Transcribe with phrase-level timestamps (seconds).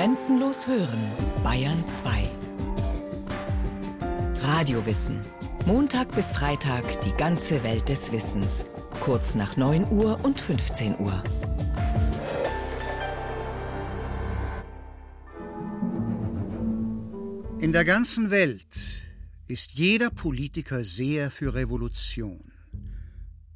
[0.00, 0.98] Grenzenlos hören,
[1.44, 2.26] Bayern 2.
[4.40, 5.20] Radiowissen.
[5.66, 8.64] Montag bis Freitag die ganze Welt des Wissens.
[9.00, 11.22] Kurz nach 9 Uhr und 15 Uhr.
[17.58, 19.04] In der ganzen Welt
[19.48, 22.50] ist jeder Politiker sehr für Revolution,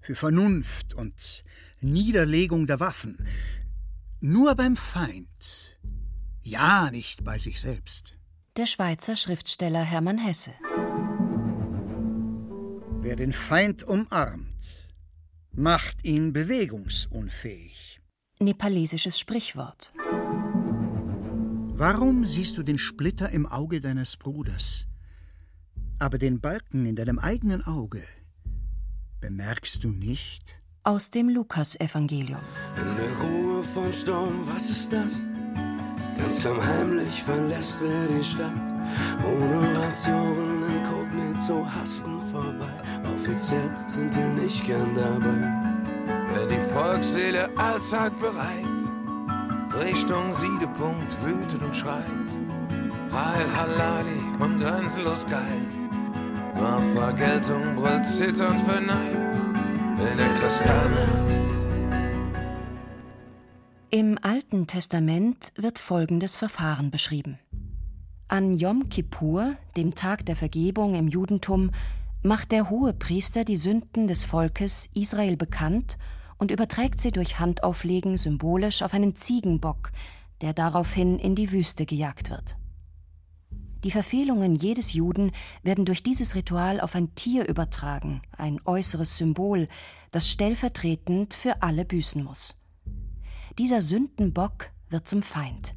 [0.03, 1.43] für Vernunft und
[1.81, 3.17] Niederlegung der Waffen.
[4.21, 5.75] Nur beim Feind,
[6.45, 8.15] ja nicht bei sich selbst.
[8.57, 10.53] Der Schweizer Schriftsteller Hermann Hesse.
[13.01, 14.89] Wer den Feind umarmt,
[15.53, 18.01] macht ihn bewegungsunfähig.
[18.39, 19.93] Nepalesisches Sprichwort.
[21.77, 24.87] Warum siehst du den Splitter im Auge deines Bruders,
[25.99, 28.05] aber den Balken in deinem eigenen Auge
[29.21, 30.61] bemerkst du nicht?
[30.85, 32.41] Aus dem Lukasevangelium.
[32.77, 35.21] In der Ruhe vom Sturm, was ist das?
[36.19, 38.53] Ganz klammheimlich verlässt wer die Stadt.
[39.27, 42.73] Ohne Rationen inkognito hasten vorbei.
[43.15, 45.75] Offiziell sind die nicht gern dabei.
[46.35, 48.65] Wenn die Volksseele allzeit bereit,
[49.83, 52.05] Richtung Siedepunkt wütet und schreit.
[53.13, 55.41] Heil Halali und grenzenlos geil.
[56.57, 59.35] Nach Vergeltung brüllt zitternd verneigt
[59.99, 61.44] in der Kristallnacht.
[63.95, 67.39] Im Alten Testament wird folgendes Verfahren beschrieben.
[68.27, 71.71] An Yom Kippur, dem Tag der Vergebung im Judentum,
[72.21, 75.97] macht der Hohepriester die Sünden des Volkes Israel bekannt
[76.39, 79.93] und überträgt sie durch Handauflegen symbolisch auf einen Ziegenbock,
[80.41, 82.57] der daraufhin in die Wüste gejagt wird.
[83.85, 85.31] Die Verfehlungen jedes Juden
[85.63, 89.69] werden durch dieses Ritual auf ein Tier übertragen, ein äußeres Symbol,
[90.11, 92.57] das stellvertretend für alle büßen muss.
[93.59, 95.75] Dieser Sündenbock wird zum Feind.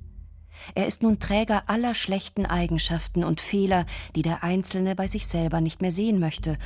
[0.74, 5.62] Er ist nun Träger aller schlechten Eigenschaften und Fehler, die der Einzelne bei sich selber
[5.62, 6.58] nicht mehr sehen möchte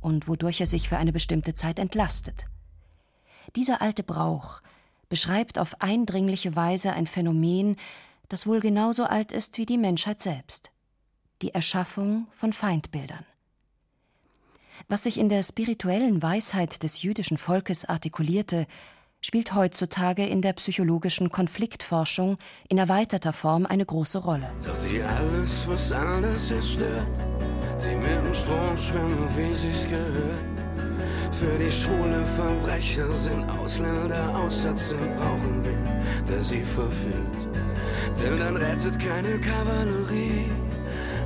[0.00, 2.46] und wodurch er sich für eine bestimmte Zeit entlastet.
[3.56, 4.62] Dieser alte Brauch
[5.08, 7.76] beschreibt auf eindringliche Weise ein Phänomen,
[8.28, 10.70] das wohl genauso alt ist wie die Menschheit selbst
[11.42, 13.24] die Erschaffung von Feindbildern.
[14.88, 18.66] Was sich in der spirituellen Weisheit des jüdischen Volkes artikulierte,
[19.20, 22.38] spielt heutzutage in der psychologischen Konfliktforschung
[22.68, 24.50] in erweiterter Form eine große Rolle.
[24.64, 27.06] Doch die alles, was anders ist, stört,
[27.82, 30.60] die mit dem Strom schwimmen, wie sie's gehört.
[31.32, 35.78] Für die schwule Verbrecher sind Ausländer Aussatz brauchen wir,
[36.28, 37.38] der sie verführt.
[38.20, 40.50] Denn dann rettet keine Kavallerie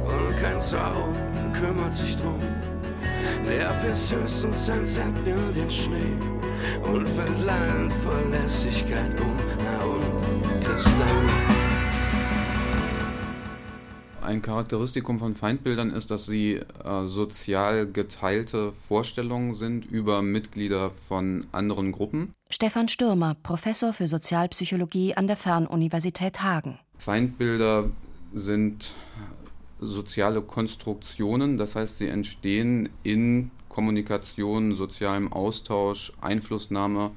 [0.04, 1.14] und kein Zaun
[1.52, 2.40] kümmert sich drum.
[3.48, 6.16] Der bis höchstens ein Zentner den Schnee
[6.84, 9.36] und verlangt Verlässlichkeit um.
[9.64, 11.54] Na und Kristall.
[14.24, 21.46] Ein Charakteristikum von Feindbildern ist, dass sie äh, sozial geteilte Vorstellungen sind über Mitglieder von
[21.52, 22.34] anderen Gruppen.
[22.48, 26.78] Stefan Stürmer, Professor für Sozialpsychologie an der Fernuniversität Hagen.
[26.96, 27.90] Feindbilder
[28.32, 28.94] sind
[29.84, 37.10] soziale Konstruktionen, das heißt, sie entstehen in Kommunikation, sozialem Austausch, Einflussnahme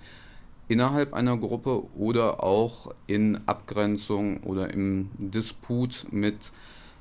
[0.67, 6.51] innerhalb einer Gruppe oder auch in Abgrenzung oder im Disput mit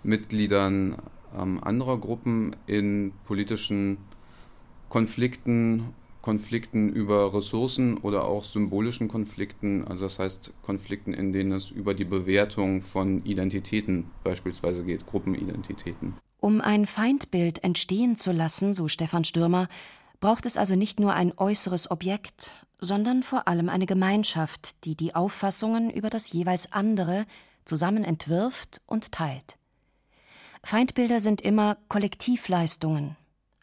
[0.03, 0.97] Mitgliedern
[1.37, 3.99] ähm, anderer Gruppen in politischen
[4.89, 5.95] Konflikten
[6.27, 11.95] Konflikten über Ressourcen oder auch symbolischen Konflikten, also das heißt Konflikten, in denen es über
[11.95, 16.17] die Bewertung von Identitäten beispielsweise geht, Gruppenidentitäten.
[16.41, 19.69] Um ein Feindbild entstehen zu lassen, so Stefan Stürmer,
[20.19, 22.51] braucht es also nicht nur ein äußeres Objekt,
[22.81, 27.25] sondern vor allem eine Gemeinschaft, die die Auffassungen über das jeweils andere
[27.65, 29.59] zusammen entwirft und teilt.
[30.65, 33.15] Feindbilder sind immer Kollektivleistungen,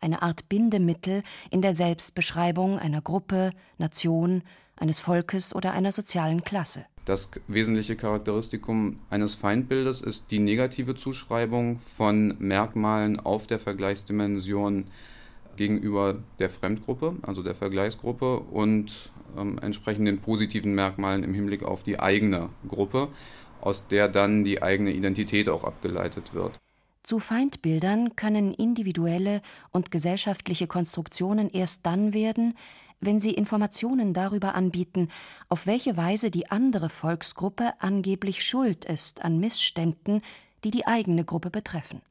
[0.04, 4.44] eine Art Bindemittel in der Selbstbeschreibung einer Gruppe, Nation,
[4.76, 6.86] eines Volkes oder einer sozialen Klasse.
[7.06, 14.86] Das wesentliche Charakteristikum eines Feindbildes ist die negative Zuschreibung von Merkmalen auf der Vergleichsdimension
[15.58, 22.00] gegenüber der Fremdgruppe, also der Vergleichsgruppe, und ähm, entsprechenden positiven Merkmalen im Hinblick auf die
[22.00, 23.10] eigene Gruppe,
[23.62, 26.60] aus der dann die eigene Identität auch abgeleitet wird.
[27.04, 29.42] Zu Feindbildern können individuelle
[29.72, 32.58] und gesellschaftliche Konstruktionen erst dann werden,
[33.02, 35.10] wenn sie Informationen darüber anbieten,
[35.50, 40.22] auf welche Weise die andere Volksgruppe angeblich schuld ist an Missständen,
[40.64, 42.02] die die eigene Gruppe betreffen.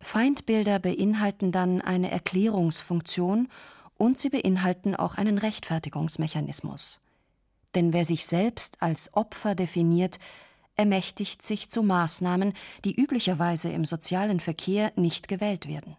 [0.00, 3.48] Feindbilder beinhalten dann eine Erklärungsfunktion
[3.98, 7.00] und sie beinhalten auch einen Rechtfertigungsmechanismus.
[7.74, 10.18] Denn wer sich selbst als Opfer definiert,
[10.76, 12.52] ermächtigt sich zu Maßnahmen,
[12.84, 15.96] die üblicherweise im sozialen Verkehr nicht gewählt werden.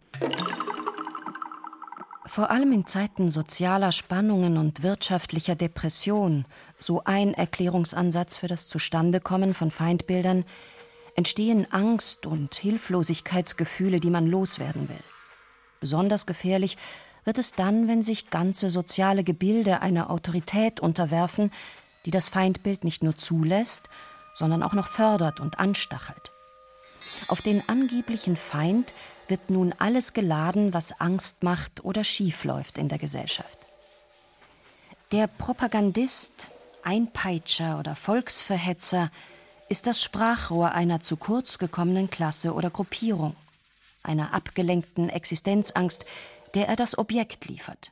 [2.25, 6.45] Vor allem in Zeiten sozialer Spannungen und wirtschaftlicher Depression,
[6.77, 10.45] so ein Erklärungsansatz für das Zustandekommen von Feindbildern,
[11.15, 15.03] entstehen Angst und Hilflosigkeitsgefühle, die man loswerden will.
[15.79, 16.77] Besonders gefährlich
[17.23, 21.51] wird es dann, wenn sich ganze soziale Gebilde einer Autorität unterwerfen,
[22.05, 23.89] die das Feindbild nicht nur zulässt,
[24.37, 26.31] sondern auch noch fördert und anstachelt.
[27.29, 28.93] Auf den angeblichen Feind
[29.27, 33.57] wird nun alles geladen, was Angst macht oder schiefläuft in der Gesellschaft.
[35.11, 36.49] Der Propagandist,
[36.83, 39.09] Einpeitscher oder Volksverhetzer
[39.69, 43.35] ist das Sprachrohr einer zu kurz gekommenen Klasse oder Gruppierung,
[44.03, 46.05] einer abgelenkten Existenzangst,
[46.53, 47.91] der er das Objekt liefert.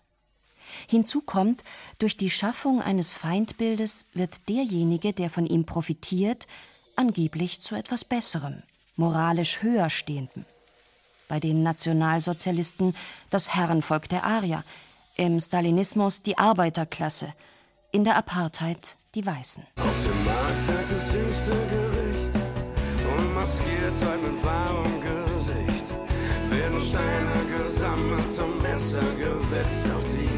[0.87, 1.63] Hinzu kommt,
[1.99, 6.47] durch die Schaffung eines Feindbildes wird derjenige, der von ihm profitiert,
[6.95, 8.63] angeblich zu etwas Besserem,
[8.95, 10.45] moralisch höher stehendem.
[11.27, 12.95] Bei den Nationalsozialisten
[13.29, 14.63] das Herrenvolk der Arier,
[15.17, 17.33] im Stalinismus die Arbeiterklasse,
[17.91, 19.63] in der Apartheid die Weißen.
[19.77, 22.35] Auf dem Markt hat das jüngste Gericht
[23.17, 25.85] und maskiert heute mit wahrem Gesicht.
[26.49, 30.34] Werden Steine gesammelt, zum Messer gewetzt, auf die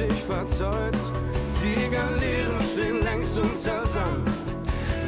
[0.00, 0.98] flüchtig verzeugt,
[1.62, 4.32] die Galeeren stehen längst und zersanft.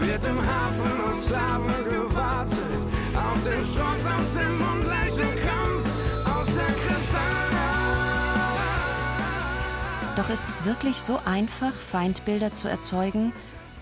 [0.00, 5.84] Wird im Hafen auf Sklaven gewartet, auf den Schrott aus dem ungleichen Kampf,
[6.26, 7.38] aus der Kristallnacht.
[10.18, 13.32] Doch ist es wirklich so einfach, Feindbilder zu erzeugen,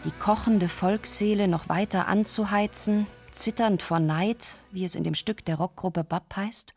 [0.05, 5.56] die kochende Volksseele noch weiter anzuheizen, zitternd vor Neid, wie es in dem Stück der
[5.56, 6.75] Rockgruppe Bab heißt?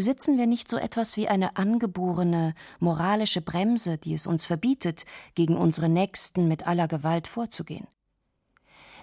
[0.00, 5.04] Besitzen wir nicht so etwas wie eine angeborene moralische Bremse, die es uns verbietet,
[5.34, 7.86] gegen unsere Nächsten mit aller Gewalt vorzugehen?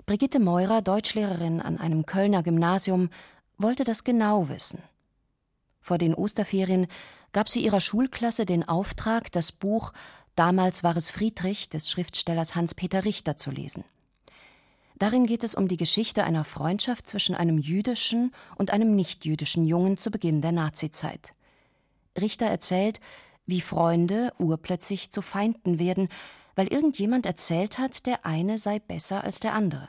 [0.08, 3.12] Brigitte Meurer, Deutschlehrerin an einem Kölner Gymnasium,
[3.60, 4.82] wollte das genau wissen.
[5.82, 6.88] Vor den Osterferien
[7.32, 9.94] gab sie ihrer Schulklasse den Auftrag, das Buch
[10.34, 13.84] Damals war es Friedrich des Schriftstellers Hans-Peter Richter zu lesen.
[15.00, 19.98] Darin geht es um die Geschichte einer Freundschaft zwischen einem jüdischen und einem nichtjüdischen Jungen
[19.98, 21.34] zu Beginn der Nazizeit.
[22.20, 23.00] Richter erzählt,
[23.46, 26.10] wie Freunde urplötzlich zu Feinden werden,
[26.56, 29.88] weil irgendjemand erzählt hat, der eine sei besser als der andere.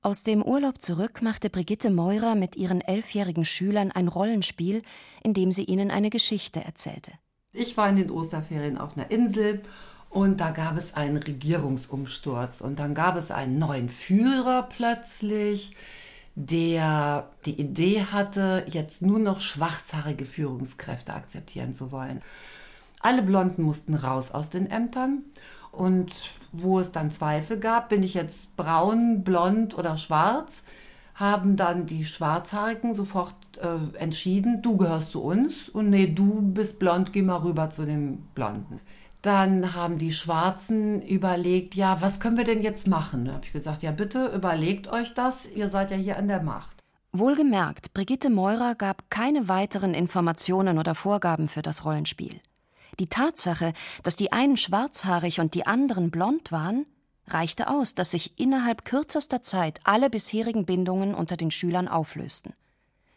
[0.00, 4.82] Aus dem Urlaub zurück machte Brigitte Meurer mit ihren elfjährigen Schülern ein Rollenspiel,
[5.22, 7.12] in dem sie ihnen eine Geschichte erzählte.
[7.52, 9.62] Ich war in den Osterferien auf einer Insel
[10.16, 15.76] und da gab es einen Regierungsumsturz und dann gab es einen neuen Führer plötzlich,
[16.34, 22.22] der die Idee hatte, jetzt nur noch schwarzhaarige Führungskräfte akzeptieren zu wollen.
[23.00, 25.20] Alle Blonden mussten raus aus den Ämtern
[25.70, 26.14] und
[26.50, 30.62] wo es dann Zweifel gab, bin ich jetzt braun, blond oder schwarz,
[31.14, 36.78] haben dann die Schwarzhaarigen sofort äh, entschieden, du gehörst zu uns und nee, du bist
[36.78, 38.80] blond, geh mal rüber zu dem Blonden.
[39.26, 43.24] Dann haben die Schwarzen überlegt, ja, was können wir denn jetzt machen?
[43.24, 46.44] Da habe ich gesagt, ja, bitte überlegt euch das, ihr seid ja hier an der
[46.44, 46.84] Macht.
[47.10, 52.38] Wohlgemerkt, Brigitte Meurer gab keine weiteren Informationen oder Vorgaben für das Rollenspiel.
[53.00, 53.72] Die Tatsache,
[54.04, 56.86] dass die einen schwarzhaarig und die anderen blond waren,
[57.26, 62.52] reichte aus, dass sich innerhalb kürzester Zeit alle bisherigen Bindungen unter den Schülern auflösten.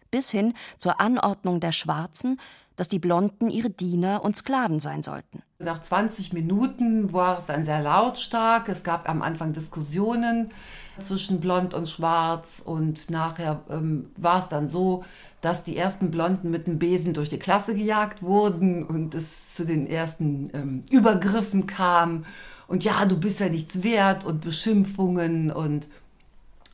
[0.10, 2.40] Bis hin zur Anordnung der Schwarzen,
[2.78, 5.44] dass die Blonden ihre Diener und Sklaven sein sollten.
[5.62, 8.70] Nach 20 Minuten war es dann sehr lautstark.
[8.70, 10.52] Es gab am Anfang Diskussionen
[11.00, 15.04] zwischen Blond und Schwarz und nachher ähm, war es dann so,
[15.42, 19.66] dass die ersten Blonden mit einem Besen durch die Klasse gejagt wurden und es zu
[19.66, 22.24] den ersten ähm, Übergriffen kam
[22.68, 25.90] und ja, du bist ja nichts wert und Beschimpfungen und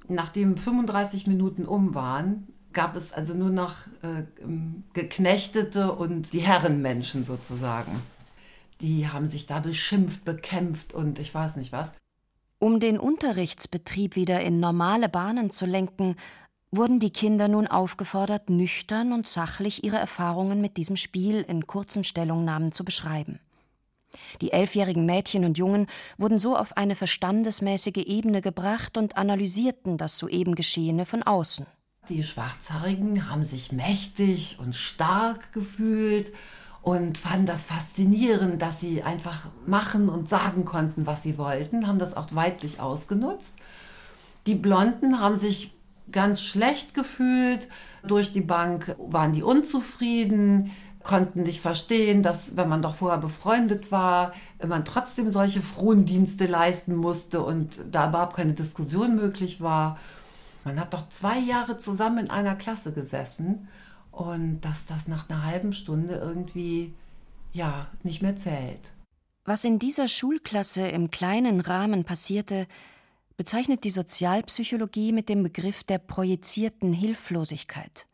[0.08, 6.42] nachdem 35 Minuten um waren, gab es also nur noch äh, ähm, Geknechtete und die
[6.42, 8.00] Herrenmenschen sozusagen.
[8.82, 11.92] Die haben sich da beschimpft, bekämpft und ich weiß nicht was.
[12.60, 16.16] Um den Unterrichtsbetrieb wieder in normale Bahnen zu lenken,
[16.72, 22.04] wurden die Kinder nun aufgefordert, nüchtern und sachlich ihre Erfahrungen mit diesem Spiel in kurzen
[22.04, 23.40] Stellungnahmen zu beschreiben.
[24.42, 30.18] Die elfjährigen Mädchen und Jungen wurden so auf eine verstandesmäßige Ebene gebracht und analysierten das
[30.18, 31.66] soeben Geschehene von außen.
[32.10, 36.32] Die Schwarzhaarigen haben sich mächtig und stark gefühlt
[36.86, 41.98] und fanden das faszinierend, dass sie einfach machen und sagen konnten, was sie wollten, haben
[41.98, 43.56] das auch weitlich ausgenutzt.
[44.46, 45.74] Die Blonden haben sich
[46.12, 47.70] ganz schlecht gefühlt,
[48.04, 53.92] durch die Bank waren die unzufrieden, konnten nicht verstehen, dass, wenn man doch vorher befreundet
[53.92, 59.98] war, man trotzdem solche Frondienste leisten musste und da überhaupt keine Diskussion möglich war.
[60.64, 63.70] Man hat doch zwei Jahre zusammen in einer Klasse gesessen
[64.16, 66.94] und dass das nach einer halben Stunde irgendwie
[67.54, 68.94] ja nicht mehr zählt.
[69.44, 72.68] Was in dieser Schulklasse im kleinen Rahmen passierte,
[73.38, 78.08] bezeichnet die Sozialpsychologie mit dem Begriff der projizierten Hilflosigkeit.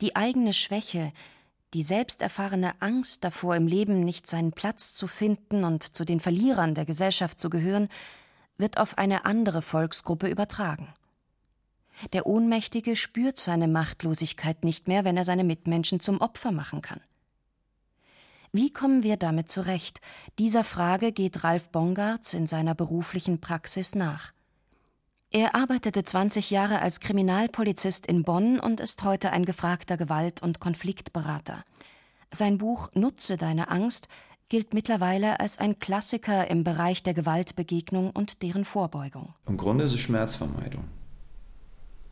[0.00, 1.12] Die eigene Schwäche,
[1.74, 6.20] die selbst erfahrene Angst davor, im Leben nicht seinen Platz zu finden und zu den
[6.20, 7.88] Verlierern der Gesellschaft zu gehören,
[8.56, 10.94] wird auf eine andere Volksgruppe übertragen.
[12.12, 17.00] Der Ohnmächtige spürt seine Machtlosigkeit nicht mehr, wenn er seine Mitmenschen zum Opfer machen kann.
[18.52, 20.00] Wie kommen wir damit zurecht?
[20.38, 24.32] Dieser Frage geht Ralf Bongartz in seiner beruflichen Praxis nach.
[25.30, 30.58] Er arbeitete 20 Jahre als Kriminalpolizist in Bonn und ist heute ein gefragter Gewalt- und
[30.58, 31.64] Konfliktberater.
[32.32, 34.08] Sein Buch Nutze deine Angst
[34.48, 39.34] gilt mittlerweile als ein Klassiker im Bereich der Gewaltbegegnung und deren Vorbeugung.
[39.46, 40.82] Im Grunde ist es Schmerzvermeidung.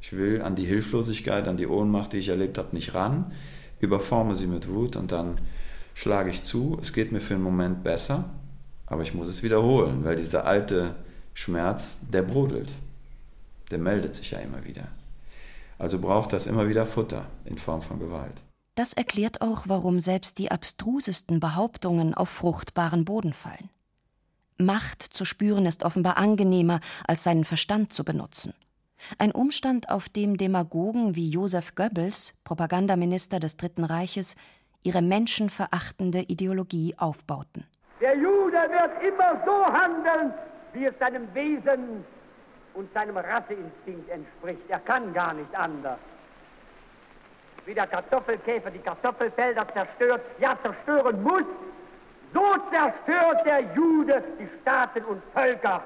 [0.01, 3.33] Ich will an die Hilflosigkeit, an die Ohnmacht, die ich erlebt habe, nicht ran,
[3.81, 5.41] überforme sie mit Wut und dann
[5.95, 6.79] schlage ich zu.
[6.81, 8.25] Es geht mir für einen Moment besser,
[8.87, 10.95] aber ich muss es wiederholen, weil dieser alte
[11.35, 12.71] Schmerz, der brodelt
[13.71, 14.89] der meldet sich ja immer wieder.
[15.79, 18.43] Also braucht das immer wieder Futter in Form von Gewalt.
[18.75, 23.71] Das erklärt auch, warum selbst die abstrusesten Behauptungen auf fruchtbaren Boden fallen.
[24.57, 28.55] Macht zu spüren ist offenbar angenehmer, als seinen Verstand zu benutzen.
[29.19, 34.37] Ein Umstand, auf dem Demagogen wie Josef Goebbels, Propagandaminister des Dritten Reiches,
[34.83, 37.67] ihre menschenverachtende Ideologie aufbauten.
[38.01, 40.33] Der Jude wird immer so handeln,
[40.73, 42.05] wie es seinem Wesen
[42.75, 44.63] und seinem Rasseinstinkt entspricht.
[44.69, 45.99] Er kann gar nicht anders.
[47.67, 51.45] Wie der Kartoffelkäfer die Kartoffelfelder zerstört, ja zerstören muss,
[52.33, 55.83] so zerstört der Jude die Staaten und Völker.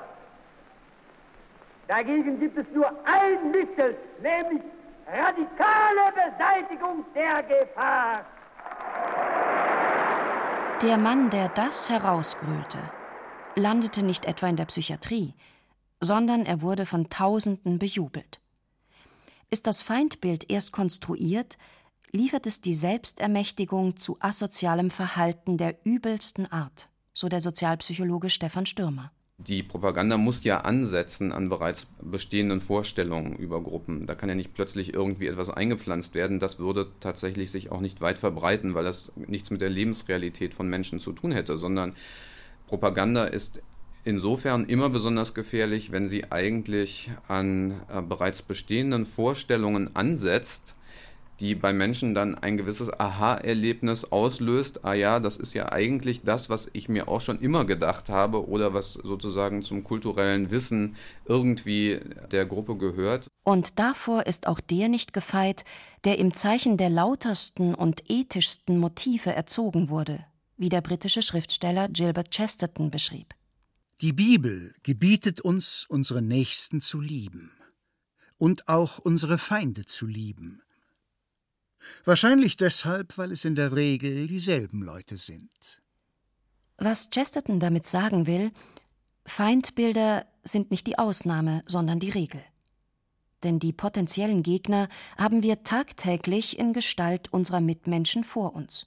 [1.89, 4.63] Dagegen gibt es nur ein Mittel, nämlich
[5.07, 8.25] radikale Beseitigung der Gefahr.
[10.83, 12.79] Der Mann, der das herausgrölte,
[13.57, 15.35] landete nicht etwa in der Psychiatrie,
[16.01, 18.41] sondern er wurde von Tausenden bejubelt.
[19.51, 21.59] Ist das Feindbild erst konstruiert,
[22.11, 29.13] liefert es die Selbstermächtigung zu asozialem Verhalten der übelsten Art, so der Sozialpsychologe Stefan Stürmer.
[29.49, 34.07] Die Propaganda muss ja ansetzen an bereits bestehenden Vorstellungen über Gruppen.
[34.07, 36.39] Da kann ja nicht plötzlich irgendwie etwas eingepflanzt werden.
[36.39, 40.69] Das würde tatsächlich sich auch nicht weit verbreiten, weil das nichts mit der Lebensrealität von
[40.69, 41.95] Menschen zu tun hätte, sondern
[42.69, 43.61] Propaganda ist
[44.05, 50.75] insofern immer besonders gefährlich, wenn sie eigentlich an äh, bereits bestehenden Vorstellungen ansetzt,
[51.41, 54.85] die bei Menschen dann ein gewisses Aha-Erlebnis auslöst.
[54.85, 58.49] Ah ja, das ist ja eigentlich das, was ich mir auch schon immer gedacht habe
[58.49, 60.97] oder was sozusagen zum kulturellen Wissen
[61.27, 63.27] irgendwie der Gruppe gehört.
[63.45, 65.65] Und davor ist auch der nicht gefeit,
[66.05, 70.25] der im Zeichen der lautersten und ethischsten Motive erzogen wurde,
[70.57, 73.35] wie der britische Schriftsteller Gilbert Chesterton beschrieb.
[74.01, 77.53] Die Bibel gebietet uns, unsere Nächsten zu lieben
[78.37, 80.61] und auch unsere Feinde zu lieben.
[82.05, 85.83] Wahrscheinlich deshalb, weil es in der Regel dieselben Leute sind.
[86.79, 88.51] Was Chesterton damit sagen will,
[89.25, 92.43] Feindbilder sind nicht die Ausnahme, sondern die Regel.
[93.43, 98.87] Denn die potenziellen Gegner haben wir tagtäglich in Gestalt unserer Mitmenschen vor uns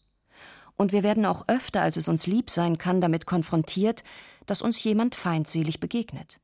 [0.78, 4.04] und wir werden auch öfter, als es uns lieb sein kann, damit konfrontiert,
[4.46, 6.40] dass uns jemand feindselig begegnet.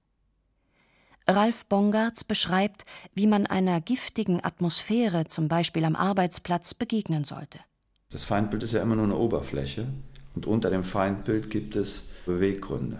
[1.27, 7.59] Ralf Bongartz beschreibt, wie man einer giftigen Atmosphäre, zum Beispiel am Arbeitsplatz, begegnen sollte.
[8.09, 9.87] Das Feindbild ist ja immer nur eine Oberfläche
[10.35, 12.99] und unter dem Feindbild gibt es Beweggründe,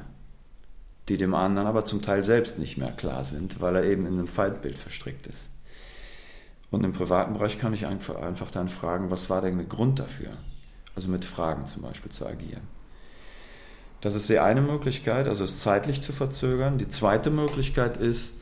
[1.10, 4.14] die dem anderen aber zum Teil selbst nicht mehr klar sind, weil er eben in
[4.14, 5.50] einem Feindbild verstrickt ist.
[6.70, 10.38] Und im privaten Bereich kann ich einfach dann fragen, was war denn der Grund dafür?
[10.96, 12.68] also mit Fragen zum Beispiel zu agieren.
[14.02, 16.80] Das ist die eine Möglichkeit, also es zeitlich zu verzögern.
[16.80, 18.34] Die zweite Möglichkeit ist,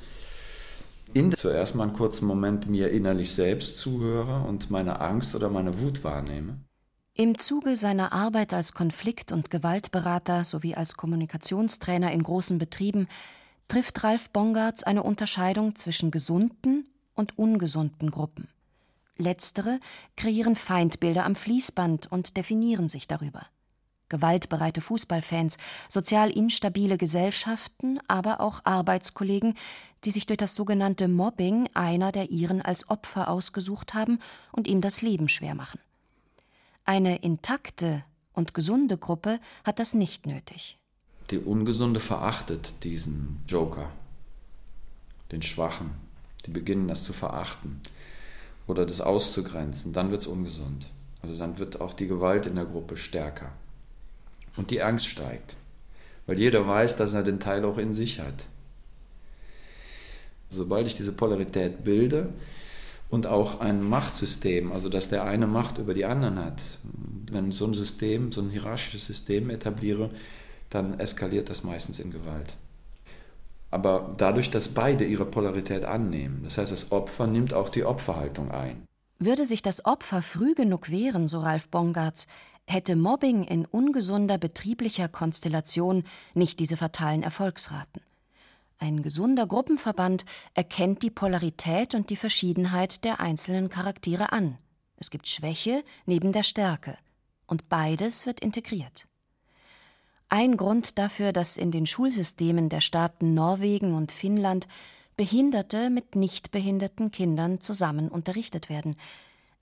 [1.13, 5.79] in zuerst mal einen kurzen Moment mir innerlich selbst zuhöre und meine Angst oder meine
[5.79, 6.57] Wut wahrnehme.
[7.15, 13.07] Im Zuge seiner Arbeit als Konflikt- und Gewaltberater sowie als Kommunikationstrainer in großen Betrieben
[13.67, 18.47] trifft Ralf Bongartz eine Unterscheidung zwischen gesunden und ungesunden Gruppen.
[19.17, 19.81] Letztere
[20.15, 23.47] kreieren Feindbilder am Fließband und definieren sich darüber.
[24.09, 29.55] Gewaltbereite Fußballfans, sozial instabile Gesellschaften, aber auch Arbeitskollegen,
[30.03, 34.19] die sich durch das sogenannte Mobbing einer der ihren als Opfer ausgesucht haben
[34.51, 35.79] und ihm das Leben schwer machen.
[36.85, 40.77] Eine intakte und gesunde Gruppe hat das nicht nötig.
[41.29, 43.91] Die Ungesunde verachtet diesen Joker,
[45.31, 45.91] den Schwachen.
[46.45, 47.81] Die beginnen das zu verachten
[48.65, 49.93] oder das auszugrenzen.
[49.93, 50.89] Dann wird es ungesund.
[51.21, 53.51] Also dann wird auch die Gewalt in der Gruppe stärker.
[54.57, 55.55] Und die Angst steigt,
[56.25, 58.45] weil jeder weiß, dass er den Teil auch in sich hat.
[60.49, 62.29] Sobald ich diese Polarität bilde
[63.09, 66.61] und auch ein Machtsystem, also dass der eine Macht über die anderen hat,
[67.31, 70.09] wenn so ein System, so ein hierarchisches System etabliere,
[70.69, 72.53] dann eskaliert das meistens in Gewalt.
[73.71, 78.51] Aber dadurch, dass beide ihre Polarität annehmen, das heißt, das Opfer nimmt auch die Opferhaltung
[78.51, 78.83] ein.
[79.19, 82.27] Würde sich das Opfer früh genug wehren, so Ralf Bongartz,
[82.69, 88.01] hätte Mobbing in ungesunder betrieblicher Konstellation nicht diese fatalen Erfolgsraten.
[88.77, 90.23] Ein gesunder Gruppenverband
[90.53, 94.57] erkennt die Polarität und die Verschiedenheit der einzelnen Charaktere an.
[94.97, 96.97] Es gibt Schwäche neben der Stärke.
[97.45, 99.07] Und beides wird integriert.
[100.29, 104.67] Ein Grund dafür, dass in den Schulsystemen der Staaten Norwegen und Finnland
[105.17, 108.95] Behinderte mit nicht behinderten Kindern zusammen unterrichtet werden.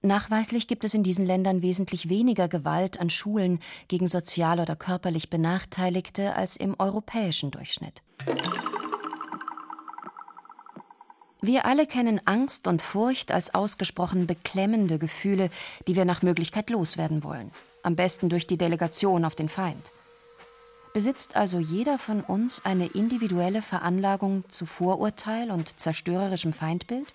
[0.07, 3.59] Nachweislich gibt es in diesen Ländern wesentlich weniger Gewalt an Schulen
[3.89, 8.01] gegen sozial oder körperlich Benachteiligte als im europäischen Durchschnitt.
[11.41, 15.49] Wir alle kennen Angst und Furcht als ausgesprochen beklemmende Gefühle,
[15.87, 17.51] die wir nach Möglichkeit loswerden wollen.
[17.83, 19.91] Am besten durch die Delegation auf den Feind.
[20.93, 27.13] Besitzt also jeder von uns eine individuelle Veranlagung zu Vorurteil und zerstörerischem Feindbild?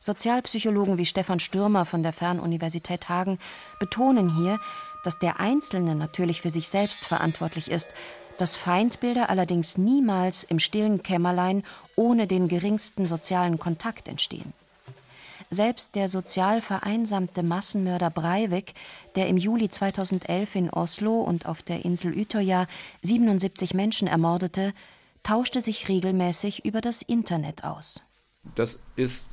[0.00, 3.38] Sozialpsychologen wie Stefan Stürmer von der Fernuniversität Hagen
[3.78, 4.58] betonen hier,
[5.04, 7.90] dass der Einzelne natürlich für sich selbst verantwortlich ist,
[8.38, 11.62] dass Feindbilder allerdings niemals im stillen Kämmerlein
[11.96, 14.52] ohne den geringsten sozialen Kontakt entstehen.
[15.48, 18.74] Selbst der sozial vereinsamte Massenmörder Breivik,
[19.14, 22.66] der im Juli 2011 in Oslo und auf der Insel Utøya
[23.02, 24.74] 77 Menschen ermordete,
[25.22, 28.02] tauschte sich regelmäßig über das Internet aus.
[28.56, 29.28] Das ist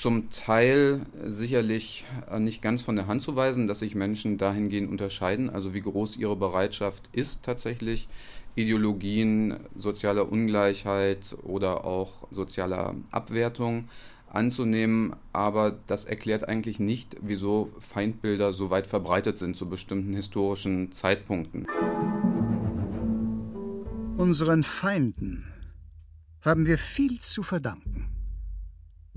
[0.00, 2.04] zum Teil sicherlich
[2.38, 6.16] nicht ganz von der Hand zu weisen, dass sich Menschen dahingehend unterscheiden, also wie groß
[6.16, 8.08] ihre Bereitschaft ist tatsächlich,
[8.54, 13.88] Ideologien sozialer Ungleichheit oder auch sozialer Abwertung
[14.28, 20.92] anzunehmen, aber das erklärt eigentlich nicht, wieso Feindbilder so weit verbreitet sind zu bestimmten historischen
[20.92, 21.66] Zeitpunkten.
[24.16, 25.44] Unseren Feinden
[26.42, 28.13] haben wir viel zu verdanken.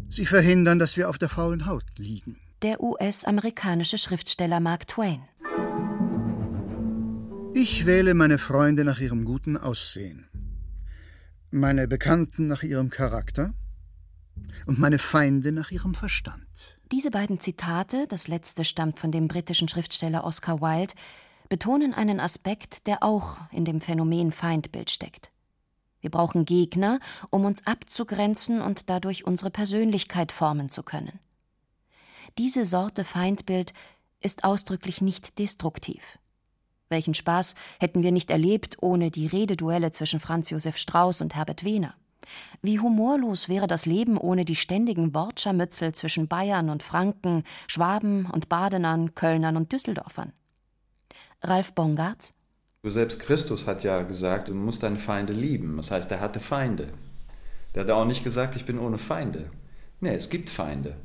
[0.09, 2.37] Sie verhindern, dass wir auf der faulen Haut liegen.
[2.61, 5.21] Der US-amerikanische Schriftsteller Mark Twain.
[7.53, 10.27] Ich wähle meine Freunde nach ihrem guten Aussehen,
[11.49, 13.53] meine Bekannten nach ihrem Charakter
[14.65, 16.77] und meine Feinde nach ihrem Verstand.
[16.91, 20.93] Diese beiden Zitate, das letzte stammt von dem britischen Schriftsteller Oscar Wilde,
[21.49, 25.31] betonen einen Aspekt, der auch in dem Phänomen Feindbild steckt.
[25.99, 31.19] Wir brauchen Gegner, um uns abzugrenzen und dadurch unsere Persönlichkeit formen zu können.
[32.37, 33.73] Diese Sorte Feindbild
[34.21, 36.19] ist ausdrücklich nicht destruktiv.
[36.89, 41.63] Welchen Spaß hätten wir nicht erlebt ohne die Rededuelle zwischen Franz Josef Strauß und Herbert
[41.63, 41.95] Wehner?
[42.61, 48.49] Wie humorlos wäre das Leben ohne die ständigen Wortscharmützel zwischen Bayern und Franken, Schwaben und
[48.49, 50.33] Badenern, Kölnern und Düsseldorfern?
[51.41, 52.33] Ralf Bongartz?
[52.83, 55.77] Selbst Christus hat ja gesagt, du musst deine Feinde lieben.
[55.77, 56.89] Das heißt, er hatte Feinde.
[57.75, 59.49] Der hat auch nicht gesagt, ich bin ohne Feinde.
[59.99, 60.95] Nee, es gibt Feinde.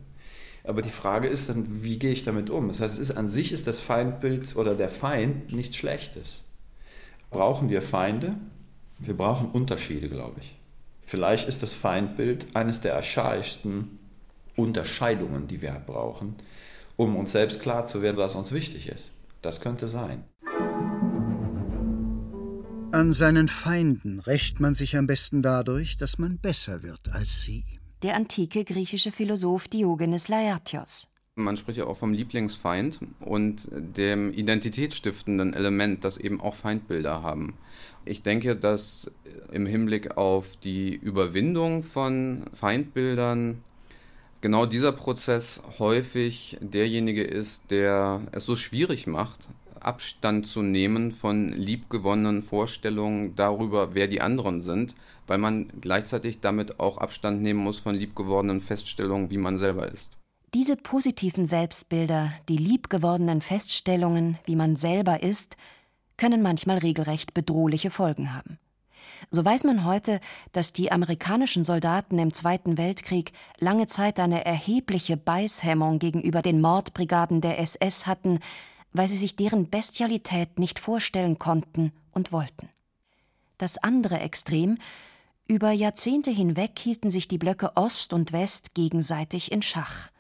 [0.65, 2.69] Aber die Frage ist dann, wie gehe ich damit um?
[2.69, 6.45] Das heißt, ist, an sich ist das Feindbild oder der Feind nichts Schlechtes.
[7.31, 8.37] Brauchen wir Feinde?
[8.99, 10.55] Wir brauchen Unterschiede, glaube ich.
[11.05, 13.99] Vielleicht ist das Feindbild eines der archaischsten
[14.55, 16.37] Unterscheidungen, die wir brauchen,
[16.97, 19.11] um uns selbst klar zu werden, was uns wichtig ist.
[19.41, 20.25] Das könnte sein.
[22.93, 27.65] An seinen Feinden rächt man sich am besten dadurch, dass man besser wird als sie
[28.03, 31.09] der antike griechische Philosoph Diogenes Laertios.
[31.37, 37.55] Man spricht ja auch vom Lieblingsfeind und dem identitätsstiftenden Element, das eben auch Feindbilder haben.
[38.05, 39.11] Ich denke, dass
[39.51, 43.63] im Hinblick auf die Überwindung von Feindbildern
[44.43, 49.49] genau dieser Prozess häufig derjenige ist, der es so schwierig macht,
[49.85, 54.95] Abstand zu nehmen von liebgewonnenen Vorstellungen darüber, wer die anderen sind,
[55.27, 60.11] weil man gleichzeitig damit auch Abstand nehmen muss von liebgewordenen Feststellungen, wie man selber ist.
[60.55, 65.57] Diese positiven Selbstbilder, die liebgewordenen Feststellungen, wie man selber ist,
[66.19, 68.59] können manchmal regelrecht bedrohliche Folgen haben.
[69.31, 70.21] So weiß man heute,
[70.53, 77.41] dass die amerikanischen Soldaten im Zweiten Weltkrieg lange Zeit eine erhebliche Beißhemmung gegenüber den Mordbrigaden
[77.41, 78.41] der SS hatten,
[78.93, 82.69] weil sie sich deren Bestialität nicht vorstellen konnten und wollten.
[83.59, 84.79] Das andere Extrem
[85.49, 90.13] über Jahrzehnte hinweg hielten sich die Blöcke Ost und West gegenseitig in Schach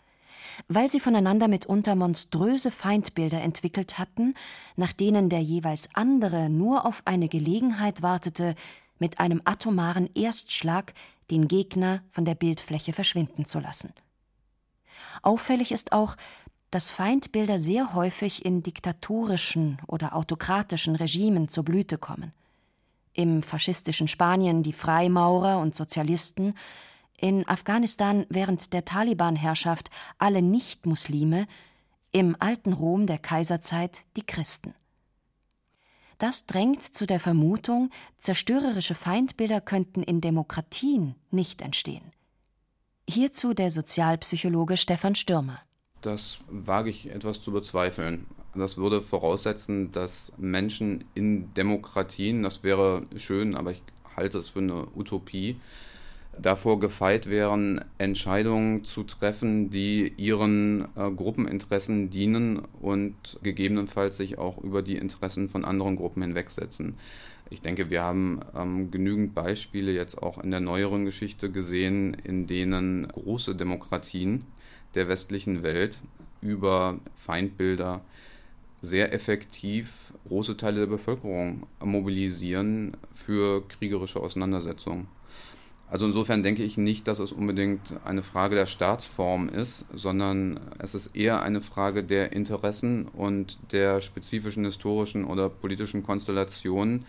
[0.68, 4.34] weil sie voneinander mitunter monströse Feindbilder entwickelt hatten,
[4.76, 8.54] nach denen der jeweils andere nur auf eine Gelegenheit wartete,
[8.98, 10.94] mit einem atomaren Erstschlag
[11.30, 13.92] den Gegner von der Bildfläche verschwinden zu lassen.
[15.22, 16.16] Auffällig ist auch,
[16.72, 22.32] dass Feindbilder sehr häufig in diktatorischen oder autokratischen Regimen zur Blüte kommen.
[23.12, 26.54] Im faschistischen Spanien die Freimaurer und Sozialisten,
[27.20, 31.46] in Afghanistan während der Taliban-Herrschaft alle Nicht-Muslime,
[32.10, 34.74] im alten Rom der Kaiserzeit die Christen.
[36.16, 42.12] Das drängt zu der Vermutung, zerstörerische Feindbilder könnten in Demokratien nicht entstehen.
[43.06, 45.60] Hierzu der Sozialpsychologe Stefan Stürmer.
[46.02, 48.26] Das wage ich etwas zu bezweifeln.
[48.54, 53.82] Das würde voraussetzen, dass Menschen in Demokratien, das wäre schön, aber ich
[54.16, 55.56] halte es für eine Utopie,
[56.38, 64.58] davor gefeit wären, Entscheidungen zu treffen, die ihren äh, Gruppeninteressen dienen und gegebenenfalls sich auch
[64.58, 66.96] über die Interessen von anderen Gruppen hinwegsetzen.
[67.48, 72.46] Ich denke, wir haben ähm, genügend Beispiele jetzt auch in der neueren Geschichte gesehen, in
[72.46, 74.46] denen große Demokratien
[74.94, 75.98] der westlichen Welt
[76.40, 78.02] über Feindbilder
[78.82, 85.06] sehr effektiv große Teile der Bevölkerung mobilisieren für kriegerische Auseinandersetzungen.
[85.88, 90.94] Also insofern denke ich nicht, dass es unbedingt eine Frage der Staatsform ist, sondern es
[90.94, 97.04] ist eher eine Frage der Interessen und der spezifischen historischen oder politischen Konstellation,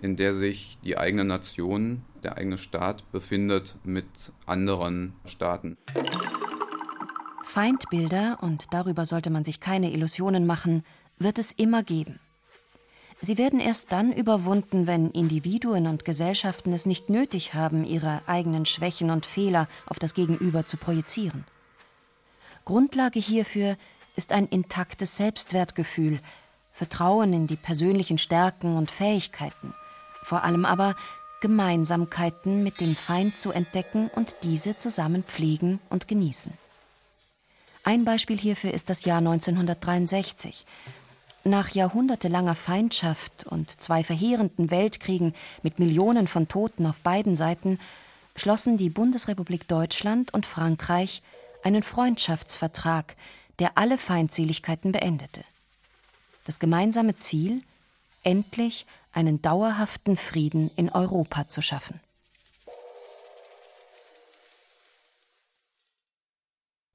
[0.00, 4.06] in der sich die eigene Nation, der eigene Staat befindet mit
[4.46, 5.76] anderen Staaten.
[7.42, 10.84] Feindbilder, und darüber sollte man sich keine Illusionen machen,
[11.18, 12.20] wird es immer geben.
[13.20, 18.64] Sie werden erst dann überwunden, wenn Individuen und Gesellschaften es nicht nötig haben, ihre eigenen
[18.64, 21.44] Schwächen und Fehler auf das Gegenüber zu projizieren.
[22.64, 23.76] Grundlage hierfür
[24.14, 26.20] ist ein intaktes Selbstwertgefühl,
[26.72, 29.74] Vertrauen in die persönlichen Stärken und Fähigkeiten,
[30.22, 30.94] vor allem aber
[31.40, 36.52] Gemeinsamkeiten mit dem Feind zu entdecken und diese zusammen pflegen und genießen.
[37.88, 40.66] Ein Beispiel hierfür ist das Jahr 1963,
[41.44, 47.80] nach jahrhundertelanger Feindschaft und zwei verheerenden Weltkriegen mit Millionen von Toten auf beiden Seiten
[48.36, 51.22] schlossen die Bundesrepublik Deutschland und Frankreich
[51.62, 53.16] einen Freundschaftsvertrag,
[53.58, 55.42] der alle Feindseligkeiten beendete.
[56.44, 57.62] Das gemeinsame Ziel,
[58.22, 62.00] endlich einen dauerhaften Frieden in Europa zu schaffen.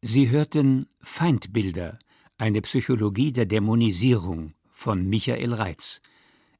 [0.05, 1.97] Sie hörten Feindbilder
[2.37, 6.01] eine Psychologie der Dämonisierung von Michael Reitz.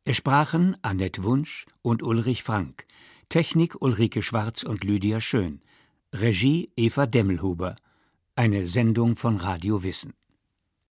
[0.06, 2.86] Es sprachen Annette Wunsch und Ulrich Frank,
[3.28, 5.60] Technik Ulrike Schwarz und Lydia Schön,
[6.14, 7.76] Regie Eva Demmelhuber,
[8.38, 10.14] eine Sendung von Radio Wissen.